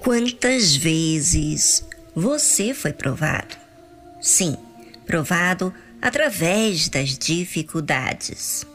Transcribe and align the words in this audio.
Quantas 0.00 0.74
vezes 0.74 1.84
você 2.16 2.72
foi 2.72 2.90
provado? 2.90 3.54
Sim, 4.18 4.56
provado 5.06 5.74
através 6.00 6.88
das 6.88 7.18
dificuldades. 7.18 8.66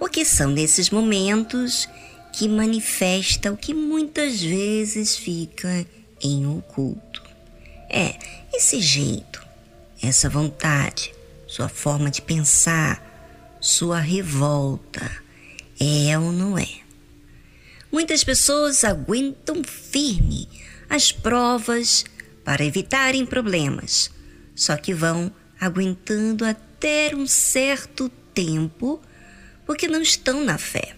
Porque 0.00 0.24
são 0.24 0.50
nesses 0.50 0.90
momentos 0.90 1.88
que 2.32 2.48
manifesta 2.48 3.52
o 3.52 3.56
que 3.56 3.72
muitas 3.72 4.42
vezes 4.42 5.16
fica 5.16 5.86
em 6.20 6.44
oculto. 6.44 7.22
É, 7.88 8.18
esse 8.52 8.80
jeito, 8.80 9.46
essa 10.02 10.28
vontade, 10.28 11.14
sua 11.46 11.68
forma 11.68 12.10
de 12.10 12.20
pensar, 12.20 13.00
sua 13.60 14.00
revolta, 14.00 15.08
é 15.78 16.18
ou 16.18 16.32
não 16.32 16.58
é? 16.58 16.81
Muitas 17.92 18.24
pessoas 18.24 18.84
aguentam 18.84 19.62
firme 19.62 20.48
as 20.88 21.12
provas 21.12 22.06
para 22.42 22.64
evitarem 22.64 23.26
problemas, 23.26 24.10
só 24.54 24.78
que 24.78 24.94
vão 24.94 25.30
aguentando 25.60 26.42
até 26.42 27.14
um 27.14 27.26
certo 27.26 28.08
tempo 28.32 28.98
porque 29.66 29.86
não 29.86 30.00
estão 30.00 30.42
na 30.42 30.56
fé. 30.56 30.96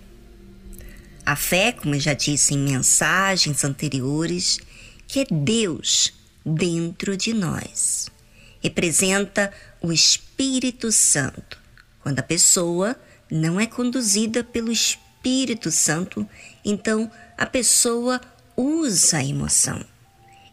A 1.27 1.35
fé, 1.35 1.73
como 1.73 1.97
eu 1.97 2.01
já 2.01 2.15
disse 2.15 2.55
em 2.55 2.59
mensagens 2.59 3.65
anteriores, 3.65 4.61
que 5.09 5.21
é 5.21 5.27
Deus 5.29 6.13
dentro 6.47 7.17
de 7.17 7.33
nós. 7.33 8.09
Representa 8.63 9.53
o 9.83 9.93
Espírito 9.93 10.93
Santo. 10.93 11.59
Quando 12.01 12.21
a 12.21 12.23
pessoa 12.23 12.95
não 13.29 13.59
é 13.59 13.67
conduzida 13.67 14.45
pelo 14.45 14.71
Espírito 14.71 15.04
Santo, 15.71 16.29
então 16.65 17.09
a 17.37 17.47
pessoa 17.47 18.21
usa 18.57 19.19
a 19.19 19.25
emoção. 19.25 19.85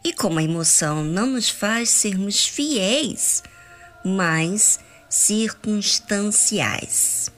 E 0.04 0.14
como 0.14 0.40
a 0.40 0.44
emoção 0.44 1.04
não 1.04 1.28
nos 1.28 1.50
faz 1.50 1.90
sermos 1.90 2.48
fiéis, 2.48 3.44
mas 4.04 4.80
circunstanciais. 5.09 7.31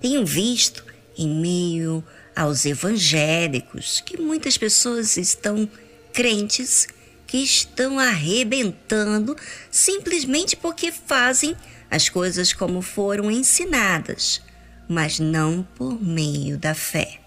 Tenho 0.00 0.24
visto 0.24 0.84
em 1.16 1.28
meio 1.28 2.04
aos 2.36 2.64
evangélicos 2.64 4.00
que 4.00 4.16
muitas 4.16 4.56
pessoas 4.56 5.16
estão 5.16 5.68
crentes 6.12 6.86
que 7.26 7.38
estão 7.38 7.98
arrebentando 7.98 9.36
simplesmente 9.70 10.56
porque 10.56 10.90
fazem 10.90 11.54
as 11.90 12.08
coisas 12.08 12.52
como 12.52 12.80
foram 12.80 13.30
ensinadas, 13.30 14.40
mas 14.88 15.18
não 15.18 15.66
por 15.74 16.02
meio 16.02 16.56
da 16.56 16.74
fé. 16.74 17.20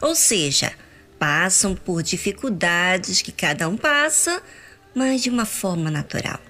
Ou 0.00 0.14
seja, 0.14 0.72
passam 1.18 1.74
por 1.74 2.02
dificuldades 2.02 3.22
que 3.22 3.32
cada 3.32 3.68
um 3.68 3.76
passa, 3.76 4.42
mas 4.94 5.22
de 5.22 5.30
uma 5.30 5.44
forma 5.44 5.90
natural, 5.90 6.40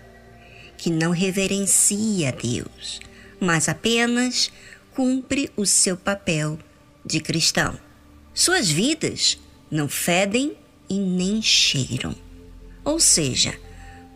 que 0.77 0.91
não 0.91 1.11
reverencia 1.11 2.29
a 2.29 2.33
Deus, 2.33 3.01
mas 3.41 3.69
apenas 3.69 4.51
cumpre 4.93 5.51
o 5.57 5.67
seu 5.67 5.97
papel 5.97 6.59
de 7.05 7.21
cristão. 7.21 7.79
Suas 8.33 8.71
vidas 8.71 9.39
não 9.71 9.89
fedem 9.89 10.57
e 10.89 10.99
nem 10.99 11.43
cheiram. 11.43 12.15
Ou 12.85 13.01
seja, 13.01 13.55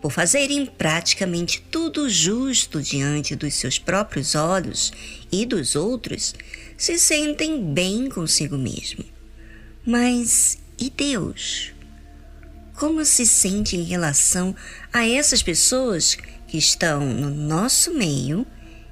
por 0.01 0.13
fazerem 0.13 0.65
praticamente 0.65 1.61
tudo 1.71 2.09
justo 2.09 2.81
diante 2.81 3.35
dos 3.35 3.55
seus 3.55 3.79
próprios 3.79 4.35
olhos 4.35 4.93
e 5.31 5.45
dos 5.45 5.75
outros, 5.75 6.35
se 6.77 6.99
sentem 6.99 7.73
bem 7.73 8.09
consigo 8.09 8.57
mesmo. 8.57 9.05
Mas 9.85 10.59
e 10.79 10.91
Deus? 10.91 11.73
Como 12.75 13.05
se 13.05 13.27
sente 13.27 13.77
em 13.77 13.83
relação 13.83 14.55
a 14.93 15.07
essas 15.07 15.43
pessoas 15.43 16.17
que 16.47 16.57
estão 16.57 17.01
no 17.01 17.31
nosso 17.31 17.93
meio, 17.93 18.47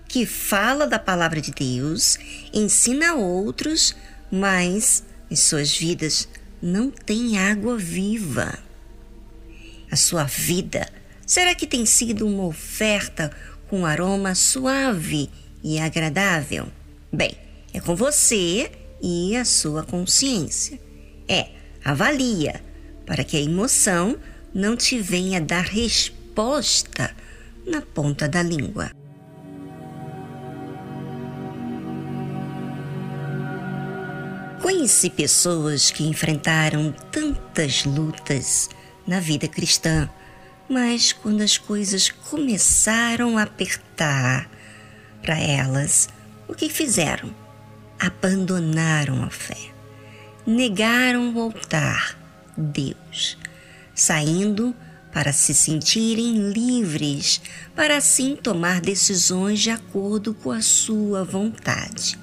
que 0.09 0.27
fala 0.27 0.87
da 0.87 0.99
palavra 0.99 1.41
de 1.41 1.53
Deus, 1.53 2.19
ensina 2.53 3.11
a 3.11 3.15
outros, 3.15 3.95
mas 4.31 5.05
em 5.31 5.37
suas 5.37 5.77
vidas 5.77 6.29
não 6.61 6.91
tem 6.91 7.39
água 7.39 7.79
viva? 7.79 8.59
A 9.91 9.97
sua 9.97 10.25
vida 10.25 10.89
será 11.27 11.55
que 11.55 11.67
tem 11.67 11.85
sido 11.87 12.27
uma 12.27 12.45
oferta 12.45 13.31
com 13.69 13.85
aroma 13.85 14.35
suave 14.35 15.31
e 15.63 15.79
agradável? 15.79 16.69
Bem, 17.13 17.37
é 17.73 17.81
com 17.81 17.95
você 17.95 18.71
e 19.03 19.37
a 19.37 19.45
sua 19.45 19.83
consciência. 19.83 20.79
É, 21.29 21.49
avalia 21.85 22.63
para 23.05 23.25
que 23.25 23.37
a 23.37 23.41
emoção 23.41 24.17
não 24.55 24.77
te 24.77 24.99
venha 24.99 25.41
dar 25.41 25.65
resposta 25.65 27.15
na 27.67 27.83
ponta 27.83 28.29
da 28.29 28.43
língua. 28.43 28.91
Conheci 34.63 35.11
pessoas 35.11 35.91
que 35.91 36.05
enfrentaram 36.05 36.93
tantas 37.13 37.85
lutas 37.85 38.69
na 39.07 39.21
vida 39.21 39.47
cristã, 39.47 40.09
mas 40.69 41.13
quando 41.13 41.43
as 41.43 41.57
coisas 41.57 42.11
começaram 42.11 43.39
a 43.39 43.43
apertar 43.43 44.51
para 45.23 45.39
elas, 45.39 46.09
o 46.49 46.55
que 46.55 46.69
fizeram? 46.69 47.35
Abandonaram 47.99 49.23
a 49.23 49.31
fé, 49.31 49.71
negaram 50.47 51.35
o 51.35 51.41
altar, 51.41 52.19
Deus, 52.57 53.39
saindo 53.95 54.75
para 55.13 55.33
se 55.33 55.55
sentirem 55.55 56.51
livres, 56.51 57.41
para 57.75 57.97
assim 57.97 58.37
tomar 58.37 58.83
decisões 58.83 59.61
de 59.61 59.71
acordo 59.71 60.35
com 60.35 60.51
a 60.51 60.61
sua 60.61 61.25
vontade. 61.25 62.19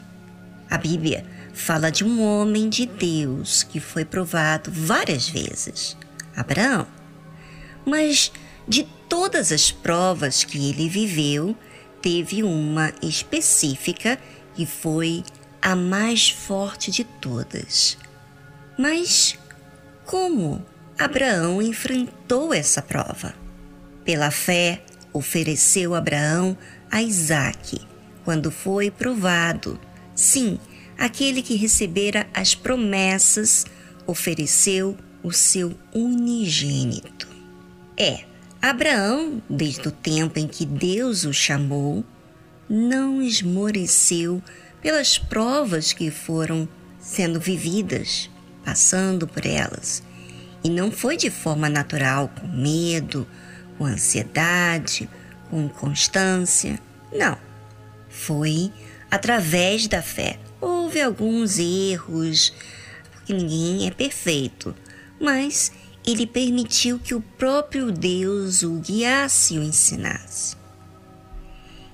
A 0.69 0.77
Bíblia 0.77 1.25
fala 1.53 1.91
de 1.91 2.03
um 2.03 2.21
homem 2.21 2.69
de 2.69 2.85
Deus 2.85 3.63
que 3.63 3.79
foi 3.79 4.05
provado 4.05 4.71
várias 4.71 5.27
vezes, 5.27 5.97
Abraão. 6.35 6.87
Mas 7.85 8.31
de 8.67 8.83
todas 9.09 9.51
as 9.51 9.71
provas 9.71 10.43
que 10.43 10.69
ele 10.69 10.87
viveu, 10.87 11.55
teve 12.01 12.43
uma 12.43 12.91
específica 13.01 14.19
que 14.55 14.65
foi 14.65 15.23
a 15.61 15.75
mais 15.75 16.29
forte 16.29 16.91
de 16.91 17.03
todas. 17.03 17.97
Mas 18.77 19.37
como 20.05 20.65
Abraão 20.99 21.61
enfrentou 21.61 22.53
essa 22.53 22.81
prova? 22.81 23.33
Pela 24.03 24.31
fé, 24.31 24.83
ofereceu 25.13 25.95
Abraão 25.95 26.57
a 26.91 27.01
Isaque 27.01 27.81
quando 28.23 28.51
foi 28.51 28.89
provado. 28.89 29.79
Sim, 30.15 30.59
aquele 30.97 31.41
que 31.41 31.55
recebera 31.55 32.27
as 32.33 32.55
promessas 32.55 33.65
ofereceu 34.05 34.97
o 35.23 35.31
seu 35.31 35.73
unigênito. 35.93 37.27
É, 37.97 38.25
Abraão, 38.61 39.41
desde 39.49 39.87
o 39.87 39.91
tempo 39.91 40.37
em 40.37 40.47
que 40.47 40.65
Deus 40.65 41.23
o 41.23 41.33
chamou, 41.33 42.03
não 42.69 43.21
esmoreceu 43.21 44.41
pelas 44.81 45.17
provas 45.17 45.93
que 45.93 46.11
foram 46.11 46.67
sendo 46.99 47.39
vividas, 47.39 48.29
passando 48.63 49.27
por 49.27 49.45
elas. 49.45 50.03
E 50.63 50.69
não 50.69 50.91
foi 50.91 51.17
de 51.17 51.29
forma 51.29 51.69
natural, 51.69 52.29
com 52.29 52.47
medo, 52.47 53.27
com 53.77 53.85
ansiedade, 53.85 55.09
com 55.49 55.63
inconstância. 55.63 56.79
Não. 57.11 57.37
Foi 58.09 58.71
através 59.11 59.87
da 59.87 60.01
fé, 60.01 60.39
houve 60.59 61.01
alguns 61.01 61.59
erros, 61.59 62.53
porque 63.11 63.33
ninguém 63.33 63.87
é 63.87 63.91
perfeito, 63.91 64.73
mas 65.23 65.71
ele 66.05 66.27
permitiu 66.27 66.99
que 66.99 67.15
o 67.15 67.21
próprio 67.21 67.91
Deus 67.91 68.61
o 68.61 68.73
guiasse 68.79 69.55
e 69.55 69.59
o 69.59 69.63
ensinasse. 69.63 70.57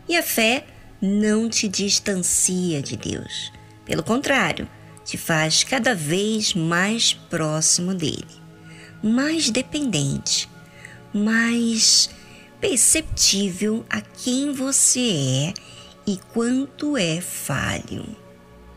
E 0.07 0.17
a 0.17 0.23
fé 0.23 0.65
não 0.99 1.47
te 1.47 1.67
distancia 1.67 2.81
de 2.81 2.97
Deus, 2.97 3.53
pelo 3.85 4.03
contrário, 4.03 4.67
te 5.05 5.17
faz 5.17 5.63
cada 5.63 5.93
vez 5.93 6.55
mais 6.55 7.13
próximo 7.13 7.93
dele, 7.93 8.27
mais 9.03 9.51
dependente, 9.51 10.49
mais 11.13 12.09
perceptível 12.59 13.85
a 13.89 14.01
quem 14.01 14.51
você 14.51 15.53
é 15.53 15.53
e 16.05 16.17
quanto 16.33 16.97
é 16.97 17.21
falho. 17.21 18.05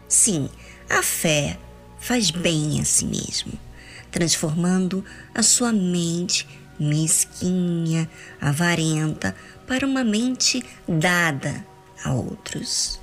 Sim, 0.06 0.48
a 0.88 1.02
fé 1.02 1.58
faz 1.98 2.30
bem 2.30 2.80
a 2.80 2.84
si 2.84 3.06
mesmo, 3.06 3.52
transformando 4.12 5.04
a 5.34 5.42
sua 5.42 5.72
mente 5.72 6.46
mesquinha, 6.78 8.08
avarenta, 8.40 9.34
para 9.66 9.86
uma 9.86 10.04
mente 10.04 10.64
dada 10.86 11.64
a 12.04 12.12
outros. 12.12 13.00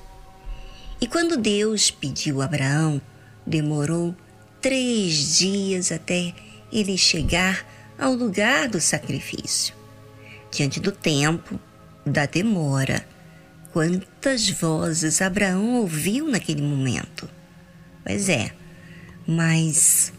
E 1.02 1.08
quando 1.08 1.38
Deus 1.38 1.90
pediu 1.90 2.42
a 2.42 2.46
Abraão, 2.46 3.02
demorou 3.46 4.16
três 4.62 5.38
dias 5.38 5.92
até 5.92 6.34
ele 6.72 6.98
chegar 6.98 7.66
ao 7.98 8.14
lugar 8.14 8.68
do 8.68 8.80
sacrifício. 8.80 9.74
Diante 10.52 10.80
do 10.80 10.92
tempo, 10.92 11.60
da 12.06 12.26
demora, 12.26 13.06
quantas 13.72 14.50
vozes 14.50 15.22
Abraão 15.22 15.76
ouviu 15.76 16.28
naquele 16.28 16.62
momento. 16.62 17.30
Pois 18.04 18.28
é, 18.28 18.52
mas 19.26 20.12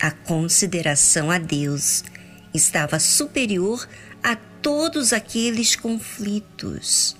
a 0.00 0.10
consideração 0.10 1.30
a 1.30 1.38
Deus 1.38 2.04
estava 2.52 2.98
superior 2.98 3.88
a 4.22 4.36
todos 4.36 5.12
aqueles 5.12 5.76
conflitos. 5.76 7.16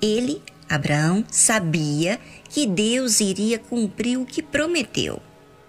Ele, 0.00 0.42
Abraão, 0.68 1.24
sabia 1.30 2.18
que 2.48 2.66
Deus 2.66 3.20
iria 3.20 3.58
cumprir 3.58 4.18
o 4.18 4.26
que 4.26 4.42
prometeu, 4.42 5.22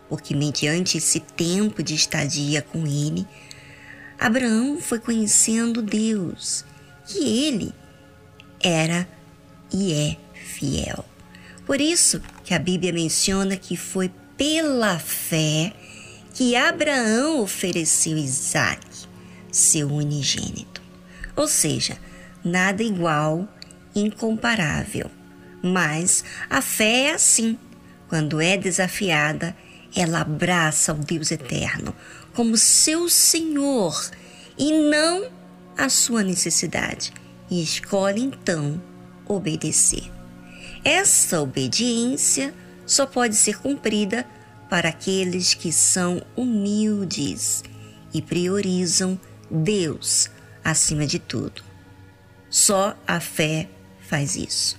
porque, 0.10 0.36
mediante 0.36 0.98
esse 0.98 1.20
tempo 1.20 1.84
de 1.84 1.96
estadia 1.96 2.62
com 2.62 2.86
ele, 2.86 3.28
Abraão 4.20 4.80
foi 4.80 5.00
conhecendo 5.00 5.82
Deus, 5.82 6.66
que 7.06 7.46
ele 7.46 7.74
era 8.62 9.08
e 9.72 9.94
é 9.94 10.18
fiel. 10.34 11.04
Por 11.66 11.82
isso 11.82 12.22
que 12.44 12.54
a 12.54 12.60
Bíblia 12.60 12.94
menciona 12.94 13.58
que 13.58 13.76
foi 13.76 14.12
pela 14.38 15.00
fé 15.00 15.74
que 16.34 16.56
Abraão 16.56 17.42
ofereceu 17.42 18.18
Isaac, 18.18 18.86
seu 19.52 19.88
unigênito. 19.88 20.82
Ou 21.36 21.48
seja, 21.48 21.98
nada 22.44 22.84
igual, 22.84 23.48
incomparável. 23.96 25.10
Mas 25.62 26.26
a 26.50 26.62
fé 26.62 27.06
é 27.06 27.14
assim. 27.14 27.58
Quando 28.10 28.42
é 28.42 28.58
desafiada, 28.58 29.56
ela 29.96 30.22
abraça 30.22 30.92
o 30.92 30.98
Deus 30.98 31.32
eterno 31.32 31.96
como 32.34 32.58
seu 32.58 33.08
Senhor 33.10 34.10
e 34.58 34.72
não 34.72 35.30
a 35.78 35.90
sua 35.90 36.24
necessidade, 36.24 37.14
e 37.50 37.62
escolhe 37.62 38.22
então 38.22 38.82
obedecer. 39.28 40.12
Essa 40.84 41.42
obediência 41.42 42.54
só 42.86 43.06
pode 43.06 43.36
ser 43.36 43.60
cumprida 43.60 44.26
para 44.70 44.90
aqueles 44.90 45.54
que 45.54 45.72
são 45.72 46.22
humildes 46.36 47.64
e 48.14 48.22
priorizam 48.22 49.20
Deus 49.50 50.30
acima 50.64 51.06
de 51.06 51.20
tudo. 51.20 51.64
Só 52.50 52.96
a 53.08 53.20
fé 53.20 53.70
faz 54.02 54.36
isso. 54.36 54.78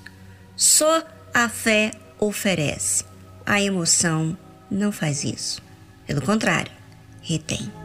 Só 0.57 1.03
a 1.33 1.49
fé 1.49 1.93
oferece. 2.19 3.05
A 3.45 3.61
emoção 3.61 4.37
não 4.71 4.93
faz 4.93 5.25
isso. 5.25 5.63
Pelo 6.07 6.23
contrário, 6.23 6.73
retém. 7.21 7.84